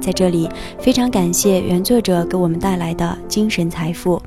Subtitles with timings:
[0.00, 0.48] 在这里，
[0.78, 4.20] 非常感谢原作者给我们带来的精神财富。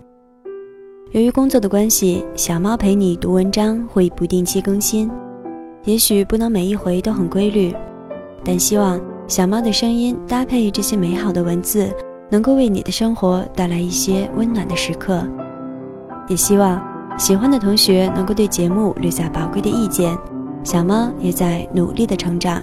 [1.11, 5.09] 由于工作的关系，小猫陪你读文章会不定期更新，
[5.85, 7.73] 也许不能每一回都很规律，
[8.43, 11.89] 但希望小猫的声音搭配这些美好的文字，
[12.29, 15.25] 能够为你的生活带来一些温暖的时刻。
[16.27, 16.81] 也希望
[17.17, 20.15] 喜欢的同学能够对节目留下宝贵的意见，
[20.63, 22.61] 小猫也在努力的成长。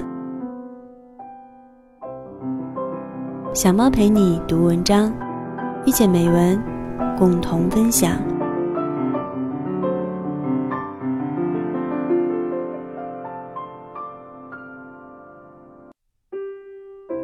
[3.54, 5.14] 小猫陪你读文章，
[5.86, 6.60] 遇见美文，
[7.16, 8.20] 共同分享。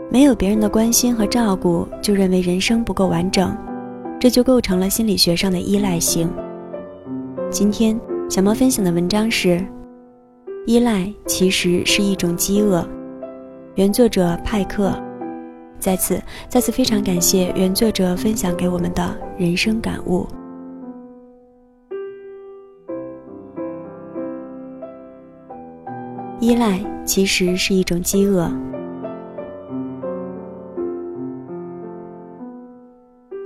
[0.09, 3.53] 没有别人的关心和照顾，就认为人生不够完整，
[4.21, 6.31] 这就构成了心理学上的依赖性。
[7.51, 9.61] 今天小猫分享的文章是：
[10.65, 12.87] 依赖其实是一种饥饿。
[13.75, 14.95] 原作者派克。
[15.81, 20.27] 在此，再次非常感谢原作者分享给我们的人生感悟。
[26.39, 28.51] 依赖其实是一种饥饿。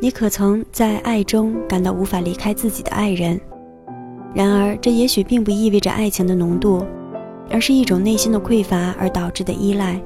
[0.01, 3.41] 你可曾在爱中感到无法离开自己的爱人？
[4.35, 6.85] 然而，这也许并不意味着爱情的浓度，
[7.51, 10.01] 而是一种内心的匮乏而导致的依赖。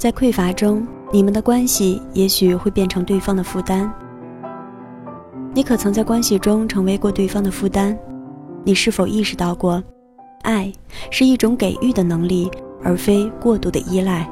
[0.00, 3.92] 在匮乏中，你们的关系也许会变成对方的负担。
[5.52, 7.94] 你可曾在关系中成为过对方的负担？
[8.64, 9.82] 你是否意识到过，
[10.40, 10.72] 爱
[11.10, 12.50] 是一种给予的能力，
[12.82, 14.26] 而非过度的依赖？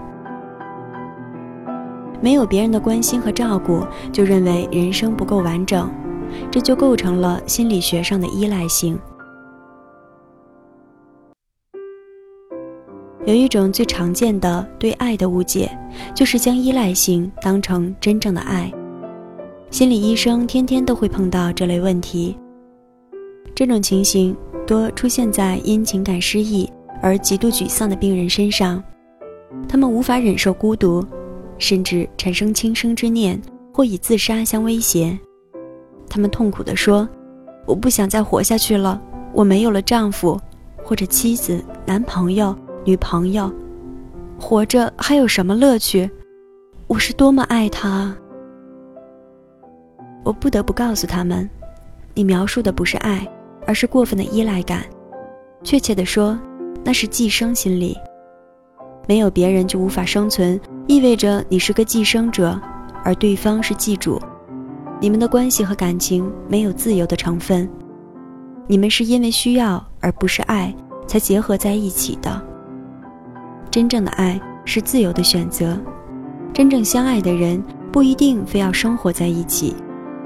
[2.23, 5.91] 没有别人的关心和照顾，就认为人生不够完整，
[6.51, 8.99] 这就构成了心理学上的依赖性。
[13.29, 15.71] 有一种最常见的对爱的误解，
[16.15, 18.73] 就是将依赖性当成真正的爱。
[19.71, 22.35] 心理医生天天都会碰到这类问题。
[23.55, 24.35] 这种情形
[24.67, 26.73] 多出现在因情感失意
[27.03, 28.83] 而极度沮丧的病人身上，
[29.69, 31.05] 他们无法忍受孤独，
[31.59, 33.39] 甚至产生轻生之念
[33.75, 35.19] 或以自杀相威胁。
[36.09, 37.07] 他们痛苦地说
[37.69, 38.99] ：“我不想再活下去了，
[39.35, 40.41] 我没有了丈夫，
[40.83, 42.57] 或者妻子、男朋友。”
[42.89, 43.53] 女朋友，
[44.41, 46.11] 活着还有什么乐趣？
[46.87, 48.17] 我是多么爱他！
[50.25, 51.47] 我不得不告诉他们，
[52.15, 53.29] 你描述的不是爱，
[53.67, 54.87] 而是过分的依赖感。
[55.63, 56.39] 确切的说，
[56.83, 57.95] 那是寄生心理。
[59.07, 62.59] 没有别人就无法生存，意味着你是个寄生者，
[63.05, 64.19] 而对方是寄主。
[64.99, 67.69] 你们的关系和感情没有自由的成分，
[68.67, 70.75] 你们是因为需要而不是爱
[71.07, 72.48] 才结合在一起的。
[73.71, 75.79] 真正的爱是自由的选择，
[76.55, 77.63] 真正相爱的人
[77.93, 79.77] 不一定非要生活在一起，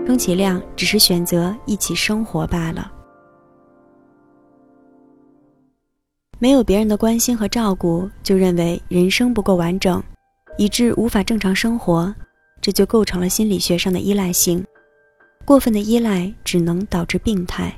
[0.07, 2.91] 充其量只是选择一起生活罢了。
[6.39, 10.03] 没有别人的关心和照顾，就认为人生不够完整，
[10.57, 12.13] 以致无法正常生活，
[12.61, 14.65] 这就构成了心理学上的依赖性。
[15.45, 17.73] 过分的依赖只能导致病态。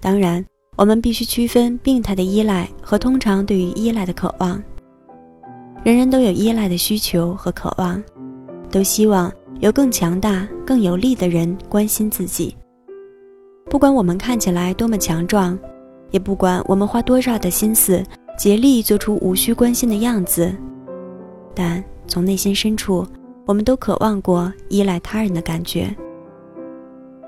[0.00, 0.44] 当然。
[0.78, 4.62] 我们必须区分病态的依赖和通常对于依赖的渴望。
[5.82, 8.00] 人人都有依赖的需求和渴望，
[8.70, 12.54] 都希望有更强大、更有力的人关心自己。
[13.68, 15.58] 不管我们看起来多么强壮，
[16.12, 18.00] 也不管我们花多少的心思
[18.38, 20.54] 竭力做出无需关心的样子，
[21.56, 23.04] 但从内心深处，
[23.46, 25.92] 我们都渴望过依赖他人的感觉。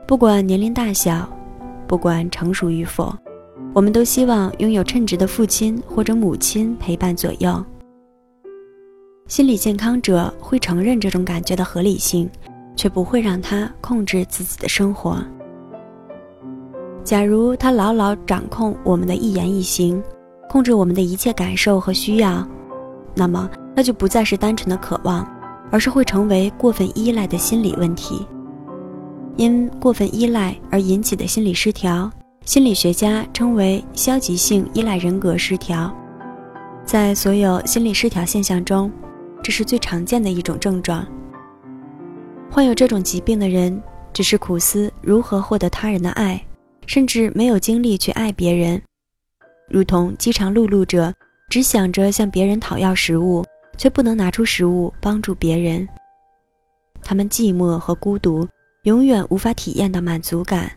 [0.07, 1.29] 不管年龄大小，
[1.89, 3.13] 不管成熟与否。
[3.73, 7.65] 我们都希望拥有称职的父亲或者母亲陪伴左右。
[9.29, 12.29] 心理健康者会承认这种感觉的合理性，
[12.75, 15.25] 却不会让他控制自己的生活。
[17.05, 20.03] 假如他牢牢掌控我们的一言一行，
[20.49, 22.45] 控制我们的一切感受和需要，
[23.15, 25.25] 那么那就不再是单纯的渴望，
[25.71, 28.27] 而是会成为过分依赖的心理问题。
[29.37, 32.11] 因过分依赖而引起的心理失调。
[32.45, 35.95] 心理学家称为消极性依赖人格失调。
[36.85, 38.91] 在所有心理失调现象中，
[39.43, 41.07] 这是最常见的一种症状。
[42.51, 43.81] 患有这种疾病的人，
[44.13, 46.45] 只是苦思如何获得他人的爱，
[46.87, 48.83] 甚至没有精力去爱别人，
[49.69, 51.15] 如同饥肠辘辘者，
[51.49, 53.45] 只想着向别人讨要食物，
[53.77, 55.89] 却不能拿出食物帮助别人。
[57.03, 58.49] 他们寂寞和孤独，
[58.83, 60.73] 永远无法体验到满足感。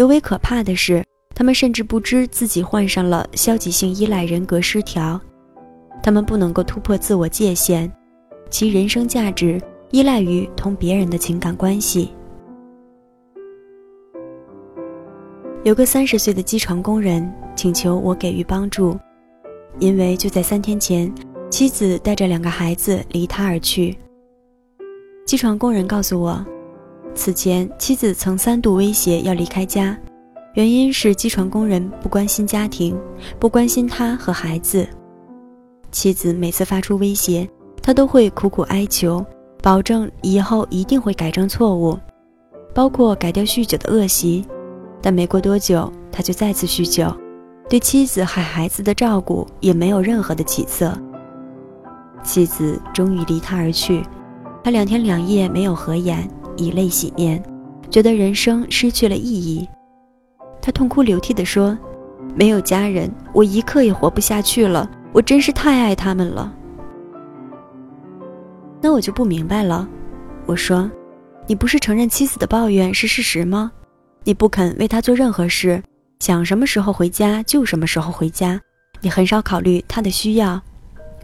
[0.00, 1.04] 尤为可怕的是，
[1.34, 5.20] 他们甚至不知自己患上了消极性依赖人格失调。
[6.02, 7.92] 他们不能够突破自我界限，
[8.48, 9.60] 其人生价值。
[9.90, 12.14] 依赖于同别人的情感关系。
[15.64, 18.98] 有个三十岁的机床工人请求我给予帮助，
[19.80, 21.12] 因为就在三天前，
[21.50, 23.98] 妻子带着两个孩子离他而去。
[25.26, 26.42] 机床工人告诉我，
[27.14, 29.96] 此前妻子曾三度威胁要离开家，
[30.54, 32.98] 原因是机床工人不关心家庭，
[33.38, 34.86] 不关心他和孩子。
[35.90, 37.48] 妻子每次发出威胁，
[37.82, 39.24] 他都会苦苦哀求。
[39.62, 41.98] 保证以后一定会改正错误，
[42.72, 44.42] 包括改掉酗酒的恶习。
[45.02, 47.14] 但没过多久，他就再次酗酒，
[47.68, 50.96] 对妻子和孩子的照顾也没有任何的起色。
[52.22, 54.02] 妻子终于离他而去，
[54.64, 56.26] 他两天两夜没有合眼，
[56.60, 57.42] 以泪洗面，
[57.90, 59.66] 觉得人生失去了意义。
[60.62, 61.76] 他痛哭流涕地说
[62.36, 64.88] ：“没有家人，我一刻也活不下去了。
[65.12, 66.54] 我真是太爱他们了。”
[68.82, 69.88] 那我就不明白了，
[70.46, 70.90] 我说，
[71.46, 73.72] 你不是承认妻子的抱怨是事实吗？
[74.24, 75.82] 你不肯为她做任何事，
[76.20, 78.60] 想什么时候回家就什么时候回家，
[79.00, 80.60] 你很少考虑她的需要。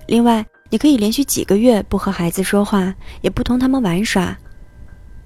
[0.06, 4.36] 另外，你可以连续几个月不和孩子说话，也不同他们玩耍。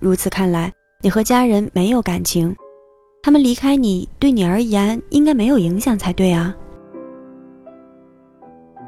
[0.01, 2.57] 如此看来，你和家人没有感情，
[3.23, 6.57] 他们离开你对你而言应该没有影响才对啊。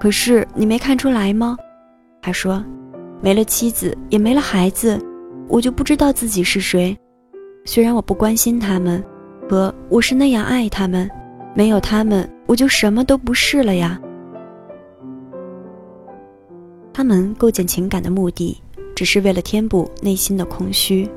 [0.00, 1.56] 可是你没看出来吗？
[2.20, 2.64] 他说。
[3.24, 5.00] 没了妻子，也没了孩子，
[5.46, 6.98] 我就不知道自己是谁。
[7.64, 9.00] 虽然我不关心他们，
[9.48, 11.08] 可我是那样爱他们。
[11.54, 14.00] 没有他们，我就什么都不是了呀。
[16.92, 18.60] 他们构建情感的目的，
[19.02, 21.10] 只是为了填补内心的空虚。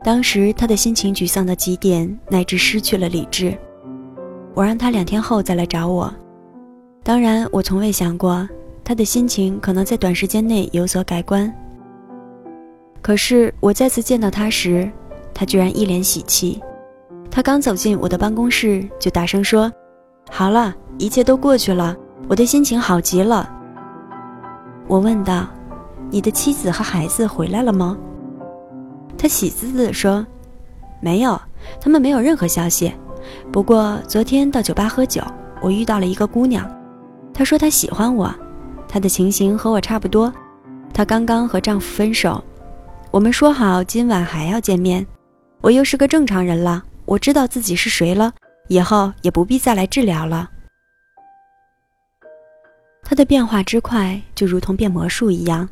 [0.00, 3.52] 当时他的心情沮丧到极点，乃至失去了理智。
[4.54, 6.14] 我让他两天后再来找我。
[7.02, 8.48] 当然，我从未想过。
[8.84, 11.52] 他的心情可能在短时间内有所改观。
[13.02, 14.88] 可是我再次见到他时，
[15.34, 16.60] 他居然一脸喜气。
[17.28, 19.68] 他刚走进我的办公室，就大声说
[20.30, 21.96] ：“好了，一切都过去了，
[22.28, 23.52] 我的心情好极了。”
[24.86, 25.48] 我问道
[26.10, 27.96] ：“你的妻子和孩子回来了吗？”
[29.16, 30.26] 他喜滋滋地说
[31.00, 31.40] ：“没有，
[31.80, 32.92] 他们没有任何消息。
[33.52, 35.22] 不过昨天到酒吧喝酒，
[35.60, 36.68] 我遇到了一个姑娘，
[37.32, 38.34] 她说她喜欢我。”
[38.88, 40.32] 她的情形和我差不多，
[40.92, 42.42] 她刚刚和丈夫分手，
[43.10, 45.06] 我们说好今晚还要见面。
[45.60, 48.32] 我又是个正常人了，我知道自己是谁了，
[48.68, 50.50] 以后也不必再来治疗了。
[53.02, 55.68] 他的变化之快，就如同变魔术一样，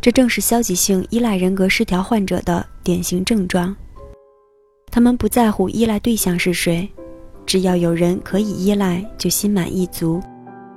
[0.00, 3.74] 这正是消极性依赖人格失调患者的典型症状。
[4.90, 6.88] 他们不在乎依赖对象是谁，
[7.46, 10.20] 只要有人可以依赖，就心满意足。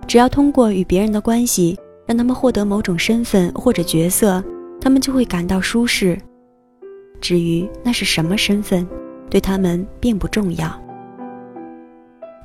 [0.07, 4.43] 只要通过与别人的关系，让他们获得某种身份或者角色，
[4.79, 6.17] 他们就会感到舒适。
[7.19, 8.87] 至于那是什么身份，
[9.29, 10.79] 对他们并不重要。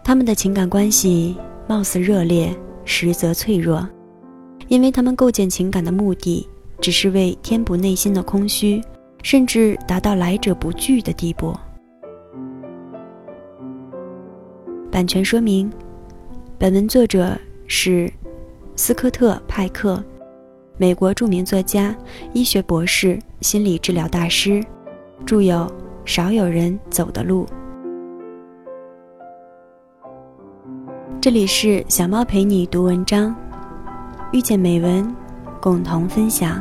[0.02, 1.36] 他们的情感关系
[1.68, 3.86] 貌似热烈，实则脆弱，
[4.68, 6.48] 因为他们构建情感的目的，
[6.80, 8.82] 只是为填补内心的空虚，
[9.22, 11.54] 甚至达到来者不拒的地步。
[14.90, 15.70] 版权说明：
[16.58, 17.38] 本文作者。
[17.72, 18.12] 是
[18.74, 20.02] 斯科特·派克，
[20.76, 21.96] 美国著名作家、
[22.32, 24.60] 医学博士、心理治疗大师，
[25.24, 25.58] 著有
[26.04, 27.46] 《少有人走的路》。
[31.20, 33.32] 这里是小猫陪你读文章，
[34.32, 35.14] 遇见美文，
[35.60, 36.60] 共同分享。